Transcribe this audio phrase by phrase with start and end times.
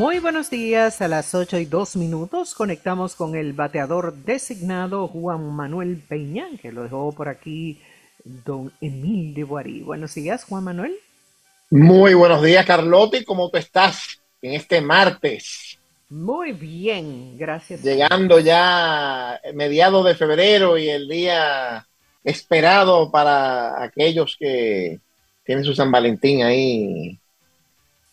[0.00, 5.54] Muy buenos días, a las 8 y 2 minutos conectamos con el bateador designado Juan
[5.54, 7.82] Manuel Peña, que lo dejó por aquí
[8.24, 9.44] don Emil de.
[9.44, 10.96] Buenos días, Juan Manuel.
[11.68, 15.78] Muy buenos días, Carlotti, ¿cómo tú estás en este martes?
[16.08, 17.82] Muy bien, gracias.
[17.82, 21.86] Llegando ya mediados de febrero y el día
[22.24, 24.98] esperado para aquellos que
[25.44, 27.18] tienen su San Valentín ahí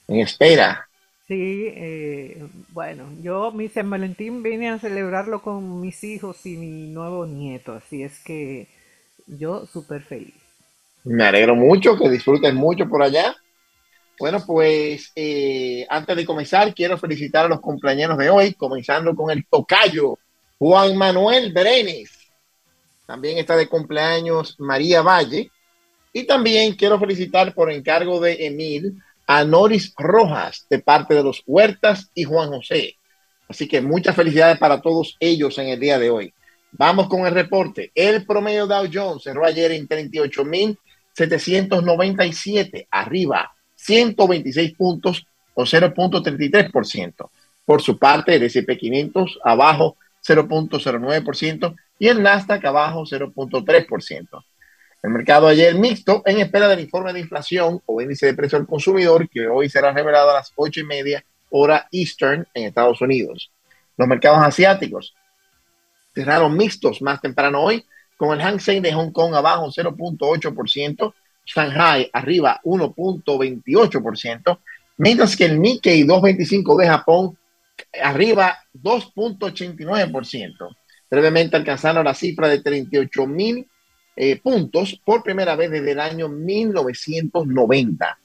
[0.09, 0.86] en espera.
[1.27, 6.87] Sí, eh, bueno, yo mi San Valentín vine a celebrarlo con mis hijos y mi
[6.87, 8.69] nuevo nieto, así es que
[9.25, 10.35] yo súper feliz.
[11.03, 13.35] Me alegro mucho, que disfruten mucho por allá.
[14.17, 19.29] Bueno, pues eh, antes de comenzar, quiero felicitar a los cumpleaños de hoy, comenzando con
[19.29, 20.17] el tocayo
[20.57, 22.09] Juan Manuel Brenes.
[23.05, 25.51] También está de cumpleaños María Valle.
[26.13, 31.43] Y también quiero felicitar por encargo de Emil a Noris Rojas, de parte de los
[31.45, 32.95] Huertas y Juan José.
[33.49, 36.33] Así que muchas felicidades para todos ellos en el día de hoy.
[36.71, 37.91] Vamos con el reporte.
[37.93, 47.29] El promedio Dow Jones cerró ayer en 38.797, arriba 126 puntos o 0.33%.
[47.65, 54.43] Por su parte, el S&P 500 abajo 0.09% y el Nasdaq abajo 0.3%.
[55.03, 58.65] El mercado ayer mixto en espera del informe de inflación o índice de precio al
[58.65, 63.51] consumidor que hoy será revelado a las ocho y media hora Eastern en Estados Unidos.
[63.95, 65.13] Los mercados asiáticos
[66.13, 67.85] cerraron mixtos más temprano hoy
[68.17, 71.13] con el Hang Seng de Hong Kong abajo 0.8%,
[71.45, 74.59] Shanghai arriba 1.28%,
[74.97, 77.37] mientras que el Nikkei 225 de Japón
[78.01, 80.75] arriba 2.89%.
[81.09, 83.65] Brevemente alcanzaron la cifra de 38 mil
[84.17, 88.17] eh, puntos por primera vez desde el año 1990.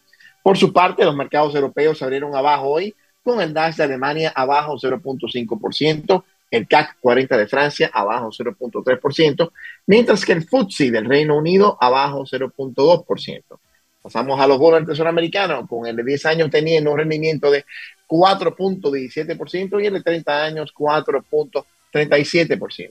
[0.43, 4.79] Por su parte, los mercados europeos abrieron abajo hoy con el DAX de Alemania abajo
[4.79, 9.53] 0.5%, el CAC 40 de Francia abajo 0.3%,
[9.87, 13.43] mientras que el FTSE del Reino Unido abajo 0.2%.
[14.03, 17.65] Pasamos a los bonos del americano, con el de 10 años teniendo un rendimiento de
[18.09, 22.91] 4.17% y el de 30 años 4.37%.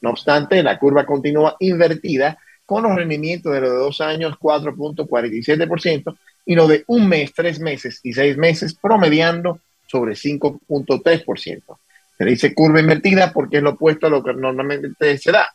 [0.00, 6.16] No obstante, la curva continúa invertida con los rendimientos de los de dos años 4.47%
[6.44, 11.78] y los de un mes, tres meses y seis meses promediando sobre 5.3%.
[12.18, 15.48] Se dice curva invertida porque es lo opuesto a lo que normalmente se da.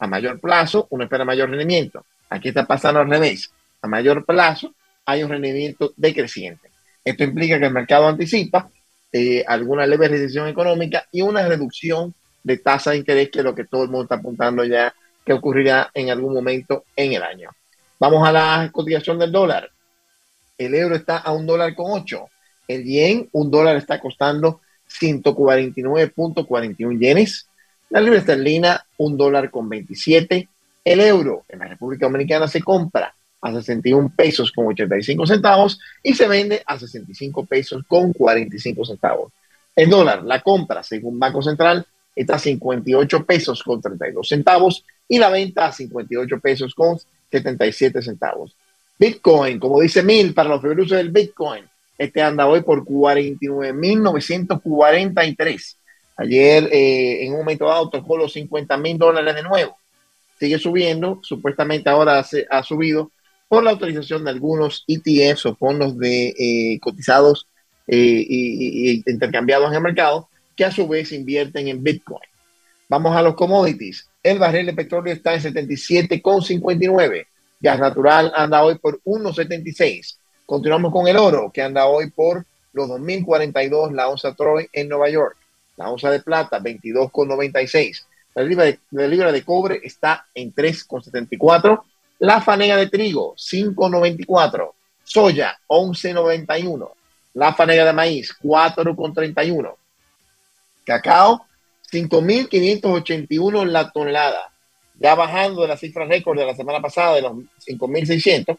[0.00, 2.04] A mayor plazo, uno espera mayor rendimiento.
[2.30, 3.50] Aquí está pasando al revés.
[3.82, 4.74] A mayor plazo,
[5.06, 6.70] hay un rendimiento decreciente.
[7.04, 8.70] Esto implica que el mercado anticipa
[9.12, 13.54] eh, alguna leve recesión económica y una reducción de tasa de interés, que es lo
[13.54, 14.92] que todo el mundo está apuntando ya
[15.28, 17.50] que ocurrirá en algún momento en el año.
[18.00, 19.68] Vamos a la cotización del dólar.
[20.56, 22.30] El euro está a un dólar con ocho.
[22.66, 27.46] El yen, un dólar está costando 149.41 yenes.
[27.90, 30.48] La libra esterlina, un dólar con 27.
[30.82, 36.14] El euro en la República Dominicana se compra a 61 pesos con 85 centavos y
[36.14, 39.30] se vende a 65 pesos con 45 centavos.
[39.76, 41.86] El dólar, la compra, según Banco Central,
[42.20, 46.98] está a 58 pesos con 32 centavos y la venta a 58 pesos con
[47.30, 48.54] 77 centavos.
[48.98, 51.64] Bitcoin, como dice Mil, para los usos del Bitcoin,
[51.96, 55.76] este anda hoy por 49.943.
[56.16, 59.76] Ayer, eh, en un momento dado, tocó los 50 mil dólares de nuevo.
[60.38, 63.12] Sigue subiendo, supuestamente ahora ha subido
[63.48, 67.46] por la autorización de algunos ETFs o fondos de eh, cotizados
[67.86, 70.28] eh, y, intercambiados en el mercado,
[70.58, 72.28] que a su vez invierten en Bitcoin.
[72.88, 74.08] Vamos a los commodities.
[74.20, 77.26] El barril de petróleo está en 77,59.
[77.60, 80.16] Gas natural anda hoy por 1,76.
[80.44, 85.08] Continuamos con el oro, que anda hoy por los 2.042 la onza Troy en Nueva
[85.08, 85.36] York.
[85.76, 88.04] La onza de plata, 22,96.
[88.34, 91.82] La libra de, la libra de cobre está en 3,74.
[92.18, 94.72] La fanega de trigo, 5,94.
[95.04, 96.90] Soya, 11,91.
[97.34, 99.76] La fanega de maíz, 4,31.
[100.88, 101.46] Cacao,
[101.92, 104.52] 5.581 la tonelada.
[104.98, 108.58] Ya bajando de la cifra récord de la semana pasada de los 5.600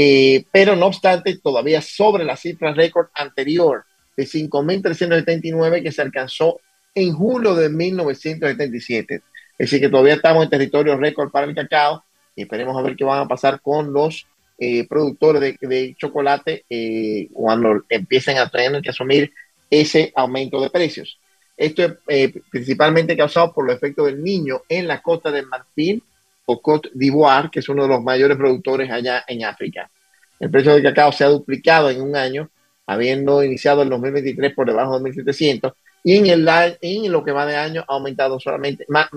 [0.00, 3.84] eh, pero no obstante, todavía sobre la cifra récord anterior
[4.16, 6.60] de 5.379 que se alcanzó
[6.94, 9.14] en julio de 1977.
[9.14, 9.22] Es
[9.58, 12.04] decir, que todavía estamos en territorio récord para el cacao
[12.36, 14.24] y esperemos a ver qué van a pasar con los
[14.56, 19.32] eh, productores de, chocolate eh, cuando empiecen a tener que asumir
[19.68, 21.18] ese aumento de precios.
[21.58, 26.00] Esto es principalmente causado por los efectos del niño en la costa de Marfil
[26.46, 29.90] o Côte d'Ivoire, que es uno de los mayores productores allá en África.
[30.38, 32.48] El precio del cacao se ha duplicado en un año
[32.86, 35.74] habiendo iniciado el 2023 por debajo de 1.700
[36.04, 36.48] y en, el,
[36.80, 39.08] en lo que va de año ha aumentado solamente más,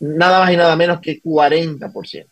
[0.00, 2.26] nada más y nada menos que 40%.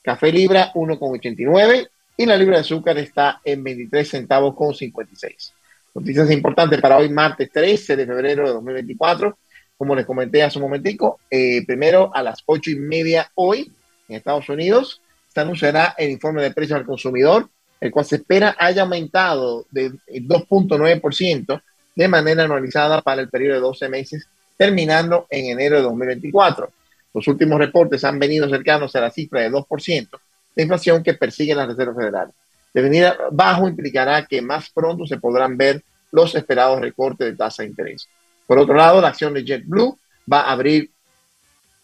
[0.00, 5.54] Café libra 1,89 y la libra de azúcar está en 23 centavos con 56.
[5.92, 9.36] Noticias importantes para hoy, martes 13 de febrero de 2024.
[9.76, 13.72] Como les comenté hace un momentico, eh, primero a las 8 y media hoy
[14.08, 17.48] en Estados Unidos se anunciará el informe de precios al consumidor,
[17.80, 21.62] el cual se espera haya aumentado de 2.9%
[21.96, 26.70] de manera anualizada para el periodo de 12 meses, terminando en enero de 2024.
[27.14, 30.08] Los últimos reportes han venido cercanos a la cifra de 2%
[30.54, 32.32] de inflación que persigue la Reserva Federal.
[32.72, 35.82] De venir bajo implicará que más pronto se podrán ver
[36.12, 38.08] los esperados recortes de tasa de interés.
[38.46, 39.98] Por otro lado, la acción de JetBlue
[40.30, 40.90] va a abrir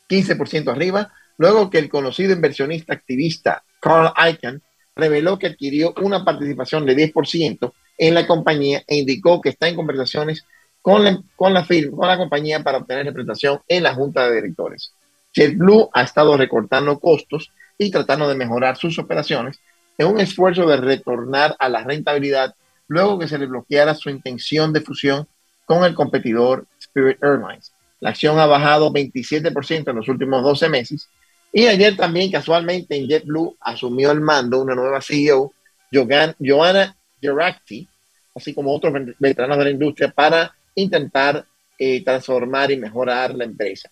[0.09, 4.63] 15% arriba, luego que el conocido inversionista activista Carl Icahn
[4.95, 9.77] reveló que adquirió una participación de 10% en la compañía e indicó que está en
[9.77, 10.45] conversaciones
[10.83, 14.37] con la, con la, firma, con la compañía para obtener representación en la junta de
[14.37, 14.93] directores.
[15.35, 19.61] JetBlue ha estado recortando costos y tratando de mejorar sus operaciones
[19.99, 22.55] en un esfuerzo de retornar a la rentabilidad
[22.89, 25.27] luego que se le bloqueara su intención de fusión
[25.65, 27.73] con el competidor Spirit Airlines.
[28.01, 31.09] La acción ha bajado 27% en los últimos 12 meses
[31.53, 35.53] y ayer también casualmente en JetBlue asumió el mando una nueva CEO,
[35.91, 37.89] Joanna Geracti,
[38.35, 41.47] así como otros veteranos de la industria para intentar
[41.79, 43.91] eh, transformar y mejorar la empresa.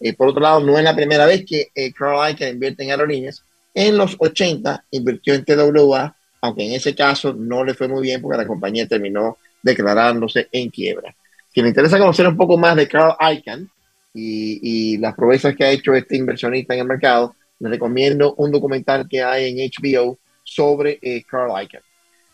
[0.00, 2.90] Eh, por otro lado, no es la primera vez que eh, Carl Icahn invierte en
[2.90, 3.42] aerolíneas.
[3.80, 8.20] En los 80 invirtió en TWA, aunque en ese caso no le fue muy bien
[8.20, 11.14] porque la compañía terminó declarándose en quiebra.
[11.54, 13.70] Si le interesa conocer un poco más de Carl Icahn
[14.12, 19.06] y, las proezas que ha hecho este inversionista en el mercado, le recomiendo un documental
[19.08, 21.82] que hay en HBO sobre eh, Carl Icahn.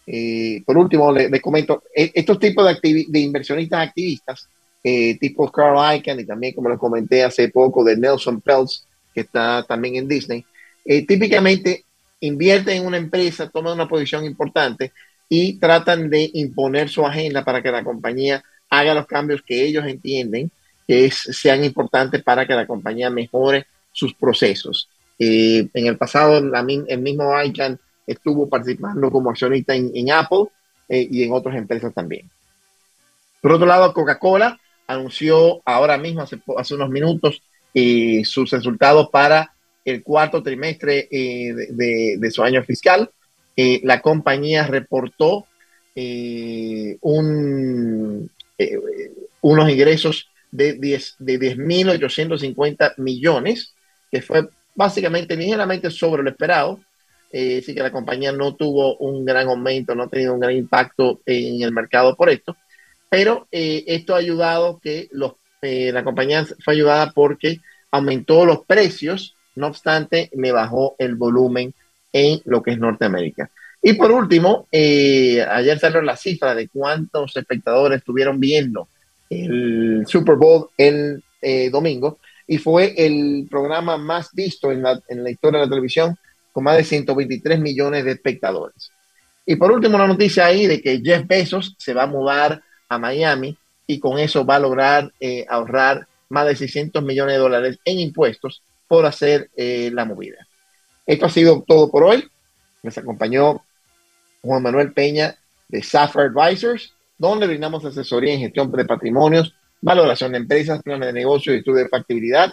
[0.06, 4.48] Eh, por último, les comento, e, estos tipos de, de inversionistas activistas
[4.82, 9.20] eh, tipo Carl Icahn y también, como les comenté hace poco, de Nelson Peltz, que
[9.20, 10.42] está también en Disney,
[10.84, 11.84] eh, típicamente
[12.20, 14.92] invierten en una empresa, toman una posición importante
[15.28, 19.84] y tratan de imponer su agenda para que la compañía haga los cambios que ellos
[19.86, 20.50] entienden
[20.86, 24.88] que sean importantes para que la compañía mejore sus procesos.
[25.18, 30.46] Eh, en el pasado, el mismo Icahn estuvo participando como accionista en, Apple
[30.88, 32.28] y en otras empresas también.
[33.40, 37.42] Por otro lado, Coca-Cola anunció ahora mismo, hace, unos minutos,
[37.72, 39.53] eh, sus resultados para
[39.84, 43.10] el cuarto trimestre eh, de, su año fiscal.
[43.56, 45.46] Eh, la compañía reportó
[47.00, 48.28] un,
[49.40, 53.74] unos ingresos de 10 de 10.850 millones,
[54.10, 56.80] que fue básicamente ligeramente sobre lo esperado.
[57.32, 61.20] así que la compañía no tuvo un gran aumento, no ha tenido un gran impacto
[61.26, 62.56] en el mercado por esto
[63.14, 67.60] pero eh, esto ha ayudado que los, eh, la compañía fue ayudada porque
[67.92, 71.74] aumentó los precios, no obstante, me bajó el volumen
[72.12, 73.50] en lo que es Norteamérica.
[73.82, 78.88] Y por último, eh, ayer salió la cifra de cuántos espectadores estuvieron viendo
[79.28, 81.22] el Super Bowl el
[81.70, 86.16] domingo y fue el programa más visto en la, la historia de la televisión
[86.52, 88.90] con más de 123 millones de espectadores.
[89.46, 92.98] Y por último, una noticia ahí de que Jeff Bezos se va a mudar a
[92.98, 93.56] Miami
[93.86, 97.98] y con eso va a lograr eh, ahorrar más de 600 millones de dólares en
[97.98, 100.46] impuestos por hacer eh, la movida.
[101.06, 102.28] Esto ha sido todo por hoy.
[102.82, 103.62] Les acompañó
[104.42, 105.36] Juan Manuel Peña
[105.68, 111.12] de Safra Advisors, donde brindamos asesoría en gestión de patrimonios, valoración de empresas, planes de
[111.12, 112.52] negocio y estudio de factibilidad.